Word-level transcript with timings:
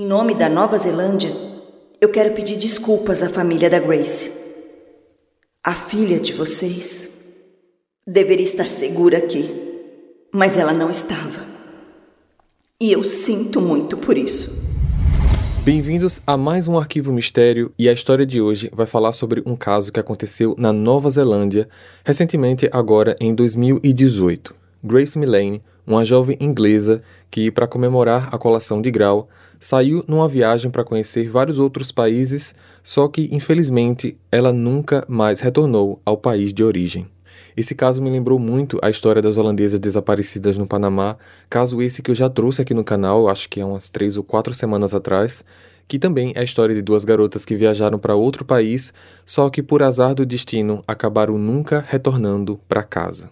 Em 0.00 0.06
nome 0.06 0.32
da 0.32 0.48
Nova 0.48 0.78
Zelândia, 0.78 1.32
eu 2.00 2.08
quero 2.08 2.32
pedir 2.32 2.54
desculpas 2.54 3.20
à 3.20 3.28
família 3.28 3.68
da 3.68 3.80
Grace. 3.80 4.30
A 5.60 5.74
filha 5.74 6.20
de 6.20 6.32
vocês 6.32 7.10
deveria 8.06 8.44
estar 8.44 8.68
segura 8.68 9.18
aqui, 9.18 9.50
mas 10.32 10.56
ela 10.56 10.72
não 10.72 10.88
estava. 10.88 11.44
E 12.80 12.92
eu 12.92 13.02
sinto 13.02 13.60
muito 13.60 13.96
por 13.96 14.16
isso. 14.16 14.56
Bem-vindos 15.64 16.20
a 16.24 16.36
mais 16.36 16.68
um 16.68 16.78
Arquivo 16.78 17.12
Mistério 17.12 17.72
e 17.76 17.88
a 17.88 17.92
história 17.92 18.24
de 18.24 18.40
hoje 18.40 18.70
vai 18.72 18.86
falar 18.86 19.10
sobre 19.10 19.42
um 19.44 19.56
caso 19.56 19.92
que 19.92 19.98
aconteceu 19.98 20.54
na 20.56 20.72
Nova 20.72 21.10
Zelândia 21.10 21.68
recentemente, 22.04 22.68
agora 22.70 23.16
em 23.20 23.34
2018. 23.34 24.54
Grace 24.84 25.18
Millane, 25.18 25.60
uma 25.84 26.04
jovem 26.04 26.36
inglesa 26.38 27.02
que, 27.28 27.50
para 27.50 27.66
comemorar 27.66 28.28
a 28.30 28.38
colação 28.38 28.80
de 28.80 28.92
grau, 28.92 29.28
saiu 29.60 30.04
numa 30.06 30.28
viagem 30.28 30.70
para 30.70 30.84
conhecer 30.84 31.28
vários 31.28 31.58
outros 31.58 31.92
países, 31.92 32.54
só 32.82 33.08
que, 33.08 33.28
infelizmente, 33.32 34.16
ela 34.30 34.52
nunca 34.52 35.04
mais 35.08 35.40
retornou 35.40 36.00
ao 36.04 36.16
país 36.16 36.52
de 36.52 36.62
origem. 36.62 37.06
Esse 37.56 37.74
caso 37.74 38.00
me 38.00 38.08
lembrou 38.08 38.38
muito 38.38 38.78
a 38.80 38.88
história 38.88 39.20
das 39.20 39.36
holandesas 39.36 39.80
desaparecidas 39.80 40.56
no 40.56 40.66
Panamá, 40.66 41.16
caso 41.50 41.82
esse 41.82 42.02
que 42.02 42.10
eu 42.10 42.14
já 42.14 42.30
trouxe 42.30 42.62
aqui 42.62 42.72
no 42.72 42.84
canal, 42.84 43.28
acho 43.28 43.48
que 43.48 43.60
há 43.60 43.66
umas 43.66 43.88
três 43.88 44.16
ou 44.16 44.22
quatro 44.22 44.54
semanas 44.54 44.94
atrás, 44.94 45.44
que 45.88 45.98
também 45.98 46.32
é 46.36 46.40
a 46.40 46.44
história 46.44 46.74
de 46.74 46.82
duas 46.82 47.04
garotas 47.04 47.44
que 47.44 47.56
viajaram 47.56 47.98
para 47.98 48.14
outro 48.14 48.44
país, 48.44 48.92
só 49.24 49.50
que 49.50 49.62
por 49.62 49.82
azar 49.82 50.14
do 50.14 50.24
destino 50.24 50.82
acabaram 50.86 51.36
nunca 51.38 51.84
retornando 51.88 52.60
para 52.68 52.82
casa. 52.82 53.30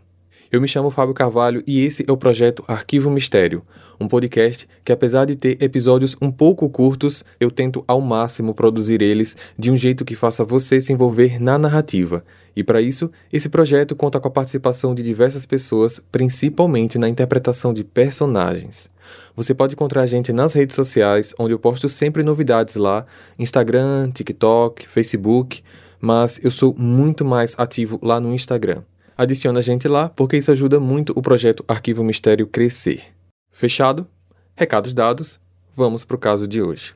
Eu 0.50 0.60
me 0.60 0.68
chamo 0.68 0.92
Fábio 0.92 1.12
Carvalho 1.12 1.60
e 1.66 1.84
esse 1.84 2.04
é 2.06 2.12
o 2.12 2.16
projeto 2.16 2.62
Arquivo 2.68 3.10
Mistério, 3.10 3.64
um 3.98 4.06
podcast 4.06 4.68
que, 4.84 4.92
apesar 4.92 5.24
de 5.24 5.34
ter 5.34 5.60
episódios 5.60 6.16
um 6.22 6.30
pouco 6.30 6.68
curtos, 6.70 7.24
eu 7.40 7.50
tento 7.50 7.82
ao 7.88 8.00
máximo 8.00 8.54
produzir 8.54 9.02
eles 9.02 9.36
de 9.58 9.72
um 9.72 9.76
jeito 9.76 10.04
que 10.04 10.14
faça 10.14 10.44
você 10.44 10.80
se 10.80 10.92
envolver 10.92 11.42
na 11.42 11.58
narrativa. 11.58 12.24
E 12.54 12.62
para 12.62 12.80
isso, 12.80 13.10
esse 13.32 13.48
projeto 13.48 13.96
conta 13.96 14.20
com 14.20 14.28
a 14.28 14.30
participação 14.30 14.94
de 14.94 15.02
diversas 15.02 15.44
pessoas, 15.44 16.00
principalmente 16.12 16.96
na 16.96 17.08
interpretação 17.08 17.74
de 17.74 17.82
personagens. 17.82 18.88
Você 19.34 19.52
pode 19.52 19.74
encontrar 19.74 20.02
a 20.02 20.06
gente 20.06 20.32
nas 20.32 20.54
redes 20.54 20.76
sociais, 20.76 21.34
onde 21.40 21.54
eu 21.54 21.58
posto 21.58 21.88
sempre 21.88 22.22
novidades 22.22 22.76
lá: 22.76 23.04
Instagram, 23.36 24.12
TikTok, 24.12 24.86
Facebook, 24.88 25.60
mas 26.00 26.38
eu 26.44 26.52
sou 26.52 26.72
muito 26.78 27.24
mais 27.24 27.56
ativo 27.58 27.98
lá 28.00 28.20
no 28.20 28.32
Instagram. 28.32 28.82
Adiciona 29.18 29.60
a 29.60 29.62
gente 29.62 29.88
lá, 29.88 30.10
porque 30.10 30.36
isso 30.36 30.52
ajuda 30.52 30.78
muito 30.78 31.14
o 31.16 31.22
projeto 31.22 31.64
Arquivo 31.66 32.04
Mistério 32.04 32.46
crescer. 32.46 33.02
Fechado? 33.50 34.06
Recados 34.54 34.92
dados, 34.92 35.40
vamos 35.74 36.04
para 36.04 36.16
o 36.16 36.18
caso 36.18 36.46
de 36.46 36.60
hoje. 36.60 36.94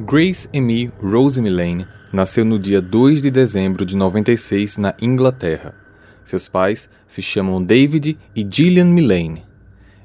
Grace 0.00 0.48
Emmy 0.52 0.90
Rose 1.00 1.40
Millane 1.40 1.86
nasceu 2.12 2.44
no 2.44 2.58
dia 2.58 2.82
2 2.82 3.22
de 3.22 3.30
dezembro 3.30 3.86
de 3.86 3.94
96 3.94 4.76
na 4.78 4.92
Inglaterra. 5.00 5.72
Seus 6.24 6.48
pais 6.48 6.88
se 7.06 7.22
chamam 7.22 7.62
David 7.62 8.18
e 8.34 8.44
Gillian 8.48 8.86
Millane. 8.86 9.44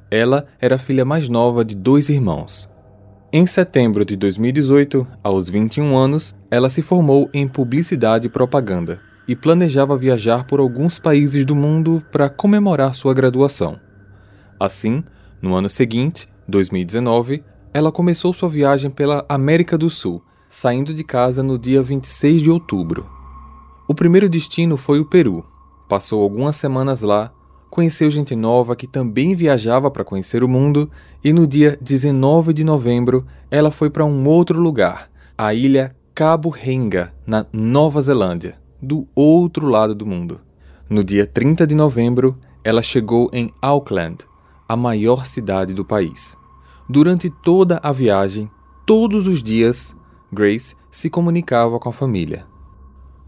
Ela 0.08 0.46
era 0.60 0.76
a 0.76 0.78
filha 0.78 1.04
mais 1.04 1.28
nova 1.28 1.64
de 1.64 1.74
dois 1.74 2.08
irmãos. 2.08 2.68
Em 3.38 3.46
setembro 3.46 4.02
de 4.02 4.16
2018, 4.16 5.06
aos 5.22 5.50
21 5.50 5.94
anos, 5.94 6.34
ela 6.50 6.70
se 6.70 6.80
formou 6.80 7.28
em 7.34 7.46
publicidade 7.46 8.28
e 8.28 8.30
propaganda 8.30 8.98
e 9.28 9.36
planejava 9.36 9.94
viajar 9.94 10.46
por 10.46 10.58
alguns 10.58 10.98
países 10.98 11.44
do 11.44 11.54
mundo 11.54 12.02
para 12.10 12.30
comemorar 12.30 12.94
sua 12.94 13.12
graduação. 13.12 13.78
Assim, 14.58 15.04
no 15.42 15.54
ano 15.54 15.68
seguinte, 15.68 16.26
2019, 16.48 17.44
ela 17.74 17.92
começou 17.92 18.32
sua 18.32 18.48
viagem 18.48 18.90
pela 18.90 19.22
América 19.28 19.76
do 19.76 19.90
Sul, 19.90 20.24
saindo 20.48 20.94
de 20.94 21.04
casa 21.04 21.42
no 21.42 21.58
dia 21.58 21.82
26 21.82 22.40
de 22.40 22.50
outubro. 22.50 23.06
O 23.86 23.94
primeiro 23.94 24.30
destino 24.30 24.78
foi 24.78 24.98
o 24.98 25.04
Peru. 25.04 25.44
Passou 25.90 26.22
algumas 26.22 26.56
semanas 26.56 27.02
lá 27.02 27.30
conheceu 27.70 28.10
gente 28.10 28.34
nova 28.34 28.76
que 28.76 28.86
também 28.86 29.34
viajava 29.34 29.90
para 29.90 30.04
conhecer 30.04 30.42
o 30.42 30.48
mundo 30.48 30.90
e 31.22 31.32
no 31.32 31.46
dia 31.46 31.78
19 31.80 32.52
de 32.52 32.64
novembro 32.64 33.26
ela 33.50 33.70
foi 33.70 33.90
para 33.90 34.04
um 34.04 34.26
outro 34.26 34.60
lugar, 34.60 35.10
a 35.36 35.52
ilha 35.52 35.94
Cabo 36.14 36.48
Renga, 36.48 37.12
na 37.26 37.44
Nova 37.52 38.00
Zelândia, 38.00 38.58
do 38.80 39.06
outro 39.14 39.66
lado 39.66 39.94
do 39.94 40.06
mundo. 40.06 40.40
No 40.88 41.04
dia 41.04 41.26
30 41.26 41.66
de 41.66 41.74
novembro, 41.74 42.38
ela 42.64 42.80
chegou 42.80 43.28
em 43.32 43.50
Auckland, 43.60 44.24
a 44.68 44.76
maior 44.76 45.26
cidade 45.26 45.74
do 45.74 45.84
país. 45.84 46.36
Durante 46.88 47.28
toda 47.28 47.78
a 47.82 47.92
viagem, 47.92 48.50
todos 48.86 49.26
os 49.26 49.42
dias, 49.42 49.94
Grace 50.32 50.74
se 50.90 51.10
comunicava 51.10 51.78
com 51.78 51.88
a 51.88 51.92
família. 51.92 52.46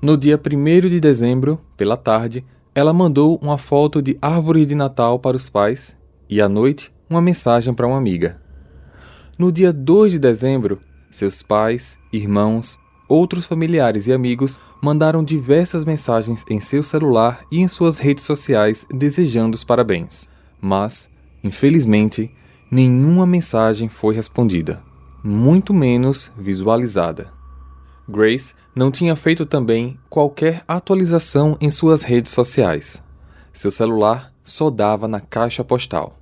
No 0.00 0.16
dia 0.16 0.40
1 0.40 0.88
de 0.88 1.00
dezembro, 1.00 1.60
pela 1.76 1.96
tarde, 1.96 2.44
ela 2.78 2.92
mandou 2.92 3.40
uma 3.42 3.58
foto 3.58 4.00
de 4.00 4.16
árvores 4.22 4.64
de 4.64 4.76
Natal 4.76 5.18
para 5.18 5.36
os 5.36 5.48
pais 5.48 5.96
e, 6.30 6.40
à 6.40 6.48
noite, 6.48 6.92
uma 7.10 7.20
mensagem 7.20 7.74
para 7.74 7.88
uma 7.88 7.98
amiga. 7.98 8.40
No 9.36 9.50
dia 9.50 9.72
2 9.72 10.12
de 10.12 10.18
dezembro, 10.20 10.80
seus 11.10 11.42
pais, 11.42 11.98
irmãos, 12.12 12.78
outros 13.08 13.48
familiares 13.48 14.06
e 14.06 14.12
amigos 14.12 14.60
mandaram 14.80 15.24
diversas 15.24 15.84
mensagens 15.84 16.44
em 16.48 16.60
seu 16.60 16.84
celular 16.84 17.44
e 17.50 17.58
em 17.58 17.66
suas 17.66 17.98
redes 17.98 18.22
sociais 18.22 18.86
desejando 18.94 19.56
os 19.56 19.64
parabéns. 19.64 20.28
Mas, 20.60 21.10
infelizmente, 21.42 22.30
nenhuma 22.70 23.26
mensagem 23.26 23.88
foi 23.88 24.14
respondida, 24.14 24.80
muito 25.24 25.74
menos 25.74 26.30
visualizada. 26.38 27.37
Grace 28.08 28.54
não 28.74 28.90
tinha 28.90 29.14
feito 29.14 29.44
também 29.44 29.98
qualquer 30.08 30.62
atualização 30.66 31.58
em 31.60 31.70
suas 31.70 32.02
redes 32.02 32.32
sociais. 32.32 33.02
Seu 33.52 33.70
celular 33.70 34.32
só 34.42 34.70
dava 34.70 35.06
na 35.06 35.20
caixa 35.20 35.62
postal. 35.62 36.18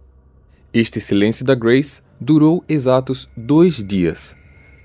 Este 0.75 1.01
silêncio 1.01 1.45
da 1.45 1.55
Grace 1.55 2.03
durou 2.21 2.65
exatos 2.69 3.29
dois 3.37 3.77
dias, 3.77 4.35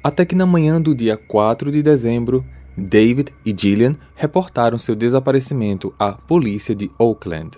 até 0.04 0.24
que 0.24 0.36
na 0.36 0.46
manhã 0.46 0.80
do 0.80 0.94
dia 0.94 1.18
4 1.18 1.72
de 1.72 1.82
dezembro, 1.82 2.46
David 2.78 3.34
e 3.44 3.54
Gillian 3.58 3.96
reportaram 4.16 4.78
seu 4.78 4.96
desaparecimento 4.96 5.94
à 5.98 6.12
polícia 6.12 6.76
de 6.76 6.92
Auckland. 7.00 7.58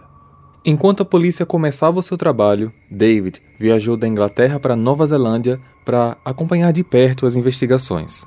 Enquanto 0.66 1.04
a 1.04 1.06
polícia 1.06 1.46
começava 1.46 2.00
o 2.00 2.02
seu 2.02 2.16
trabalho, 2.16 2.72
David 2.90 3.42
viajou 3.60 3.98
da 3.98 4.08
Inglaterra 4.08 4.58
para 4.58 4.76
Nova 4.76 5.06
Zelândia 5.06 5.60
para 5.84 6.18
acompanhar 6.24 6.72
de 6.72 6.84
perto 6.84 7.26
as 7.26 7.36
investigações. 7.36 8.26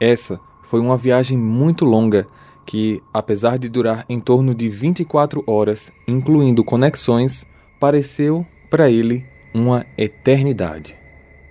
Essa 0.00 0.40
foi 0.62 0.80
uma 0.80 0.96
viagem 0.96 1.38
muito 1.38 1.84
longa 1.84 2.26
que, 2.66 3.02
apesar 3.12 3.58
de 3.58 3.68
durar 3.68 4.04
em 4.08 4.18
torno 4.18 4.54
de 4.54 4.68
24 4.68 5.44
horas, 5.46 5.92
incluindo 6.08 6.64
conexões, 6.64 7.46
pareceu 7.78 8.46
para 8.70 8.90
ele 8.90 9.24
uma 9.54 9.84
eternidade. 9.96 10.96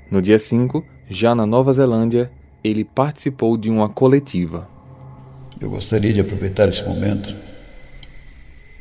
No 0.09 0.21
dia 0.21 0.39
5, 0.39 0.83
já 1.07 1.33
na 1.33 1.45
Nova 1.45 1.71
Zelândia, 1.71 2.31
ele 2.63 2.83
participou 2.83 3.57
de 3.57 3.69
uma 3.69 3.87
coletiva. 3.87 4.67
Eu 5.61 5.69
gostaria 5.69 6.11
de 6.11 6.19
aproveitar 6.19 6.67
esse 6.67 6.83
momento 6.83 7.35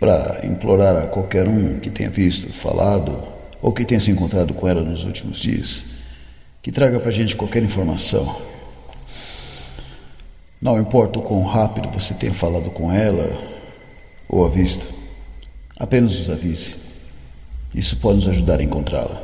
para 0.00 0.44
implorar 0.44 0.96
a 0.96 1.06
qualquer 1.06 1.46
um 1.46 1.78
que 1.78 1.90
tenha 1.90 2.10
visto, 2.10 2.52
falado 2.52 3.16
ou 3.60 3.72
que 3.72 3.84
tenha 3.84 4.00
se 4.00 4.10
encontrado 4.10 4.52
com 4.54 4.66
ela 4.66 4.82
nos 4.82 5.04
últimos 5.04 5.38
dias 5.38 5.84
que 6.62 6.70
traga 6.70 7.00
para 7.00 7.10
a 7.10 7.12
gente 7.12 7.34
qualquer 7.34 7.62
informação 7.62 8.51
não 10.62 10.78
importa 10.78 11.18
o 11.18 11.22
quão 11.22 11.42
rápido 11.42 11.90
você 11.90 12.14
tenha 12.14 12.32
falado 12.32 12.70
com 12.70 12.92
ela 12.92 13.28
ou 14.28 14.46
a 14.46 14.48
visto, 14.48 14.86
apenas 15.76 16.16
nos 16.16 16.30
avise. 16.30 16.76
Isso 17.74 17.96
pode 17.96 18.18
nos 18.18 18.28
ajudar 18.28 18.60
a 18.60 18.62
encontrá-la. 18.62 19.20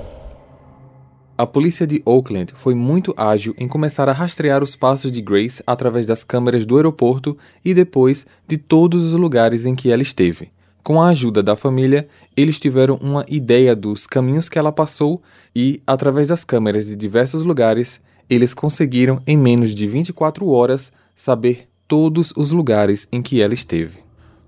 A 1.36 1.46
polícia 1.46 1.86
de 1.86 2.02
Oakland 2.04 2.52
foi 2.56 2.74
muito 2.74 3.14
ágil 3.16 3.54
em 3.56 3.68
começar 3.68 4.08
a 4.08 4.12
rastrear 4.12 4.64
os 4.64 4.74
passos 4.74 5.12
de 5.12 5.22
Grace 5.22 5.62
através 5.64 6.04
das 6.04 6.24
câmeras 6.24 6.66
do 6.66 6.76
aeroporto 6.76 7.38
e 7.64 7.72
depois 7.72 8.26
de 8.48 8.56
todos 8.56 9.04
os 9.04 9.12
lugares 9.12 9.64
em 9.64 9.76
que 9.76 9.92
ela 9.92 10.02
esteve. 10.02 10.50
Com 10.82 11.00
a 11.00 11.10
ajuda 11.10 11.40
da 11.40 11.54
família, 11.54 12.08
eles 12.36 12.58
tiveram 12.58 12.96
uma 12.96 13.24
ideia 13.28 13.76
dos 13.76 14.08
caminhos 14.08 14.48
que 14.48 14.58
ela 14.58 14.72
passou 14.72 15.22
e, 15.54 15.80
através 15.86 16.26
das 16.26 16.44
câmeras 16.44 16.84
de 16.84 16.96
diversos 16.96 17.44
lugares, 17.44 18.00
eles 18.28 18.52
conseguiram, 18.52 19.22
em 19.24 19.36
menos 19.36 19.72
de 19.72 19.86
24 19.86 20.48
horas, 20.48 20.90
saber 21.18 21.68
todos 21.88 22.32
os 22.36 22.52
lugares 22.52 23.08
em 23.10 23.20
que 23.20 23.42
ela 23.42 23.52
esteve. 23.52 23.98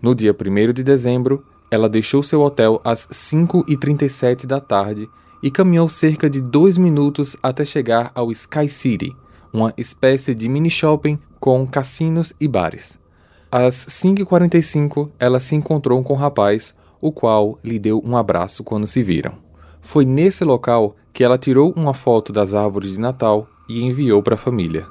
No 0.00 0.14
dia 0.14 0.32
1 0.32 0.72
de 0.72 0.84
dezembro, 0.84 1.44
ela 1.68 1.88
deixou 1.88 2.22
seu 2.22 2.40
hotel 2.42 2.80
às 2.84 3.08
5h37 3.08 4.46
da 4.46 4.60
tarde 4.60 5.08
e 5.42 5.50
caminhou 5.50 5.88
cerca 5.88 6.30
de 6.30 6.40
dois 6.40 6.78
minutos 6.78 7.36
até 7.42 7.64
chegar 7.64 8.12
ao 8.14 8.30
Sky 8.30 8.68
City, 8.68 9.12
uma 9.52 9.74
espécie 9.76 10.32
de 10.32 10.48
mini 10.48 10.70
shopping 10.70 11.18
com 11.40 11.66
cassinos 11.66 12.32
e 12.40 12.46
bares. 12.46 12.96
Às 13.50 13.74
5h45, 13.74 15.10
ela 15.18 15.40
se 15.40 15.56
encontrou 15.56 16.00
com 16.04 16.12
o 16.12 16.16
rapaz, 16.16 16.72
o 17.00 17.10
qual 17.10 17.58
lhe 17.64 17.80
deu 17.80 18.00
um 18.06 18.16
abraço 18.16 18.62
quando 18.62 18.86
se 18.86 19.02
viram. 19.02 19.34
Foi 19.80 20.04
nesse 20.04 20.44
local 20.44 20.94
que 21.12 21.24
ela 21.24 21.36
tirou 21.36 21.72
uma 21.74 21.94
foto 21.94 22.32
das 22.32 22.54
árvores 22.54 22.92
de 22.92 23.00
Natal 23.00 23.48
e 23.68 23.82
enviou 23.82 24.22
para 24.22 24.34
a 24.34 24.38
família. 24.38 24.86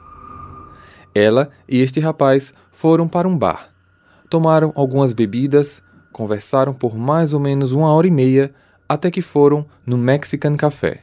Ela 1.14 1.50
e 1.68 1.82
este 1.82 2.00
rapaz 2.00 2.54
foram 2.72 3.08
para 3.08 3.28
um 3.28 3.38
bar. 3.38 3.70
Tomaram 4.30 4.72
algumas 4.76 5.12
bebidas, 5.12 5.82
conversaram 6.12 6.74
por 6.74 6.96
mais 6.96 7.34
ou 7.34 7.40
menos 7.40 7.72
uma 7.72 7.92
hora 7.92 8.08
e 8.08 8.12
meia 8.12 8.54
até 8.88 9.10
que 9.12 9.22
foram 9.22 9.66
no 9.86 9.98
Mexican 9.98 10.56
Café, 10.56 11.02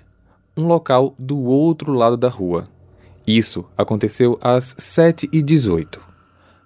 um 0.56 0.66
local 0.66 1.14
do 1.18 1.40
outro 1.40 1.92
lado 1.92 2.16
da 2.16 2.28
rua. 2.28 2.68
Isso 3.26 3.64
aconteceu 3.76 4.38
às 4.40 4.74
7h18. 4.74 5.98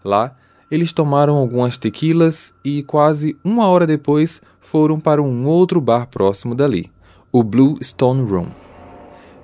Lá, 0.05 0.37
eles 0.71 0.93
tomaram 0.93 1.37
algumas 1.37 1.77
tequilas 1.77 2.55
e 2.65 2.83
quase 2.83 3.37
uma 3.43 3.67
hora 3.67 3.87
depois 3.87 4.41
foram 4.61 5.01
para 5.01 5.23
um 5.23 5.47
outro 5.47 5.81
bar 5.81 6.07
próximo 6.07 6.55
dali, 6.55 6.91
o 7.33 7.43
Blue 7.43 7.83
Stone 7.83 8.23
Room. 8.31 8.49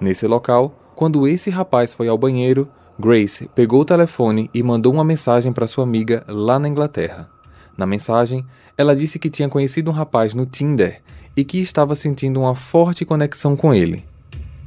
Nesse 0.01 0.27
local, 0.27 0.79
quando 0.95 1.27
esse 1.27 1.51
rapaz 1.51 1.95
foi 1.95 2.09
ao 2.09 2.17
banheiro, 2.17 2.69
Grace 2.99 3.49
pegou 3.55 3.83
o 3.83 3.85
telefone 3.85 4.51
e 4.55 4.63
mandou 4.63 4.93
uma 4.93 5.05
mensagem 5.05 5.53
para 5.53 5.67
sua 5.67 5.85
amiga 5.85 6.25
lá 6.27 6.59
na 6.59 6.69
Inglaterra. 6.69 7.29
Na 7.77 7.85
mensagem, 7.85 8.45
ela 8.77 8.97
disse 8.97 9.19
que 9.19 9.29
tinha 9.29 9.51
conhecido 9.51 9.91
um 9.91 9.95
rapaz 9.95 10.33
no 10.33 10.47
Tinder 10.47 11.03
e 11.37 11.45
que 11.45 11.61
estava 11.61 11.95
sentindo 11.95 12.41
uma 12.41 12.55
forte 12.55 13.05
conexão 13.05 13.55
com 13.55 13.75
ele. 13.75 14.05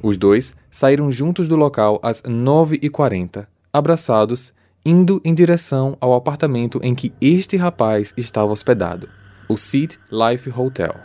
Os 0.02 0.16
dois 0.16 0.56
saíram 0.70 1.12
juntos 1.12 1.48
do 1.48 1.56
local 1.56 2.00
às 2.04 2.22
9h40, 2.22 3.48
abraçados, 3.74 4.54
indo 4.86 5.20
em 5.26 5.34
direção 5.34 5.98
ao 6.00 6.14
apartamento 6.14 6.80
em 6.84 6.94
que 6.94 7.12
este 7.20 7.58
rapaz 7.58 8.14
estava 8.16 8.52
hospedado, 8.52 9.10
o 9.50 9.58
Seat 9.58 10.00
Life 10.12 10.52
Hotel. 10.56 10.96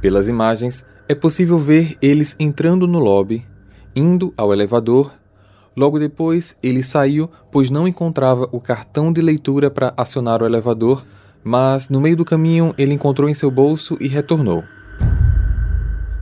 Pelas 0.00 0.28
imagens, 0.28 0.84
é 1.08 1.14
possível 1.14 1.58
ver 1.58 1.96
eles 2.02 2.34
entrando 2.40 2.88
no 2.88 2.98
lobby, 2.98 3.46
indo 3.94 4.34
ao 4.36 4.52
elevador 4.52 5.12
Logo 5.76 5.98
depois, 5.98 6.56
ele 6.62 6.82
saiu, 6.82 7.30
pois 7.50 7.70
não 7.70 7.88
encontrava 7.88 8.48
o 8.52 8.60
cartão 8.60 9.12
de 9.12 9.22
leitura 9.22 9.70
para 9.70 9.94
acionar 9.96 10.42
o 10.42 10.46
elevador, 10.46 11.04
mas 11.42 11.88
no 11.88 12.00
meio 12.00 12.16
do 12.16 12.24
caminho 12.24 12.74
ele 12.76 12.92
encontrou 12.92 13.28
em 13.28 13.34
seu 13.34 13.50
bolso 13.50 13.96
e 14.00 14.06
retornou. 14.06 14.64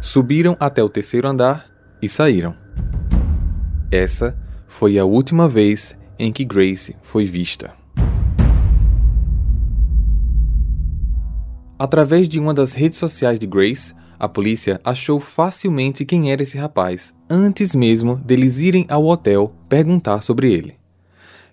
Subiram 0.00 0.56
até 0.58 0.82
o 0.82 0.88
terceiro 0.88 1.29
andar 1.29 1.67
e 2.00 2.08
saíram. 2.08 2.55
Essa 3.91 4.37
foi 4.67 4.99
a 4.99 5.05
última 5.05 5.49
vez 5.49 5.99
em 6.19 6.31
que 6.31 6.44
Grace 6.44 6.97
foi 7.02 7.25
vista. 7.25 7.73
Através 11.79 12.29
de 12.29 12.38
uma 12.38 12.55
das 12.55 12.73
redes 12.73 12.99
sociais 12.99 13.38
de 13.38 13.47
Grace, 13.47 13.94
a 14.20 14.28
polícia 14.28 14.78
achou 14.84 15.19
facilmente 15.19 16.05
quem 16.05 16.31
era 16.31 16.43
esse 16.43 16.58
rapaz, 16.58 17.14
antes 17.28 17.75
mesmo 17.75 18.17
deles 18.17 18.58
irem 18.58 18.84
ao 18.90 19.06
hotel 19.06 19.55
perguntar 19.67 20.20
sobre 20.20 20.52
ele. 20.52 20.75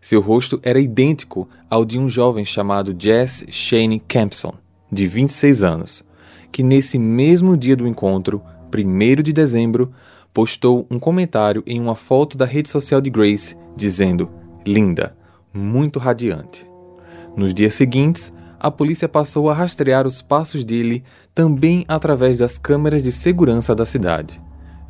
Seu 0.01 0.19
rosto 0.19 0.59
era 0.61 0.77
idêntico 0.77 1.47
ao 1.69 1.85
de 1.85 1.97
um 1.97 2.09
jovem 2.09 2.43
chamado 2.43 2.93
Jess 2.97 3.45
Shane 3.47 4.01
Campson, 4.05 4.53
de 4.91 5.07
26 5.07 5.63
anos, 5.63 6.05
que 6.51 6.61
nesse 6.61 6.99
mesmo 6.99 7.55
dia 7.55 7.75
do 7.75 7.87
encontro, 7.87 8.43
1 8.73 9.21
de 9.23 9.31
dezembro, 9.31 9.93
postou 10.33 10.85
um 10.91 10.99
comentário 10.99 11.63
em 11.65 11.79
uma 11.79 11.95
foto 11.95 12.37
da 12.37 12.45
rede 12.45 12.69
social 12.69 12.99
de 12.99 13.09
Grace 13.09 13.55
dizendo: 13.77 14.29
Linda, 14.65 15.15
muito 15.53 15.99
radiante. 15.99 16.67
Nos 17.33 17.53
dias 17.53 17.75
seguintes, 17.75 18.33
a 18.59 18.71
polícia 18.71 19.07
passou 19.07 19.49
a 19.49 19.53
rastrear 19.53 20.07
os 20.07 20.21
passos 20.21 20.63
dele 20.63 21.03
também 21.33 21.85
através 21.87 22.37
das 22.37 22.57
câmeras 22.57 23.03
de 23.03 23.11
segurança 23.11 23.75
da 23.75 23.85
cidade. 23.85 24.41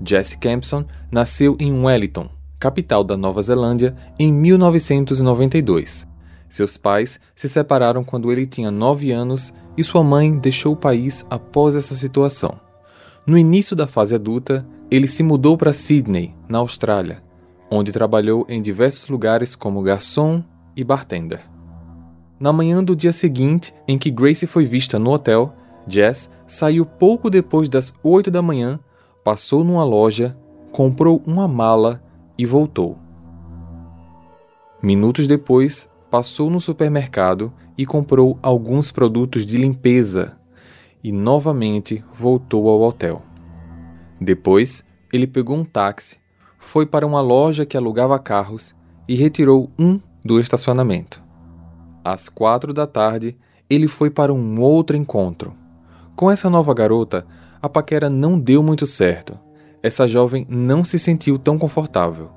Jesse 0.04 0.38
Campson 0.38 0.86
nasceu 1.12 1.56
em 1.60 1.74
Wellington, 1.74 2.30
capital 2.60 3.04
da 3.04 3.18
Nova 3.18 3.42
Zelândia, 3.42 3.96
em 4.20 4.32
1992. 4.32 6.08
Seus 6.50 6.78
pais 6.78 7.20
se 7.36 7.50
separaram 7.50 8.04
quando 8.04 8.32
ele 8.32 8.46
tinha 8.46 8.72
9 8.72 9.12
anos 9.12 9.54
e 9.76 9.84
sua 9.84 10.04
mãe 10.04 10.38
deixou 10.38 10.74
o 10.74 10.78
país 10.78 11.26
após 11.30 11.76
essa 11.76 11.96
situação. 11.96 12.60
No 13.26 13.38
início 13.38 13.76
da 13.76 13.86
fase 13.86 14.16
adulta, 14.16 14.66
ele 14.90 15.08
se 15.08 15.22
mudou 15.22 15.58
para 15.58 15.74
Sydney, 15.74 16.34
na 16.48 16.60
Austrália, 16.60 17.22
onde 17.70 17.92
trabalhou 17.92 18.46
em 18.48 18.62
diversos 18.62 19.10
lugares 19.10 19.54
como 19.54 19.82
garçom 19.82 20.42
e 20.76 20.84
bartender. 20.84 21.42
Na 22.40 22.54
manhã 22.54 22.84
do 22.84 22.96
dia 22.96 23.12
seguinte, 23.12 23.74
em 23.88 23.98
que 23.98 24.12
Grace 24.12 24.46
foi 24.46 24.66
vista 24.66 25.00
no 25.00 25.12
hotel, 25.12 25.54
Jess 25.88 26.30
saiu 26.46 26.86
pouco 26.86 27.30
depois 27.30 27.68
das 27.68 27.94
8 28.04 28.30
da 28.30 28.42
manhã, 28.42 28.80
passou 29.24 29.64
numa 29.64 29.84
loja, 29.84 30.38
comprou 30.72 31.22
uma 31.26 31.48
mala 31.48 32.02
e 32.38 32.46
voltou. 32.46 32.98
Minutos 34.82 35.26
depois, 35.26 35.90
passou 36.12 36.50
no 36.50 36.60
supermercado 36.60 37.52
e 37.76 37.86
comprou 37.86 38.38
alguns 38.42 38.92
produtos 38.92 39.46
de 39.46 39.58
limpeza 39.58 40.38
e 41.04 41.12
novamente 41.12 42.04
voltou 42.14 42.70
ao 42.70 42.82
hotel. 42.82 43.24
Depois, 44.22 44.84
ele 45.12 45.26
pegou 45.26 45.58
um 45.58 45.66
táxi, 45.66 46.18
foi 46.60 46.86
para 46.86 47.06
uma 47.06 47.22
loja 47.22 47.66
que 47.66 47.76
alugava 47.76 48.20
carros 48.20 48.76
e 49.08 49.16
retirou 49.16 49.72
um 49.80 50.00
do 50.24 50.40
estacionamento. 50.40 51.27
Às 52.10 52.30
quatro 52.30 52.74
da 52.74 52.88
tarde, 52.88 53.38
ele 53.70 53.86
foi 53.86 54.10
para 54.10 54.34
um 54.34 54.62
outro 54.62 54.96
encontro. 54.96 55.54
Com 56.16 56.32
essa 56.32 56.50
nova 56.50 56.74
garota, 56.74 57.28
a 57.62 57.68
paquera 57.68 58.10
não 58.10 58.40
deu 58.40 58.64
muito 58.64 58.88
certo. 58.88 59.38
Essa 59.84 60.08
jovem 60.08 60.48
não 60.50 60.86
se 60.86 60.98
sentiu 60.98 61.38
tão 61.38 61.60
confortável. 61.60 62.30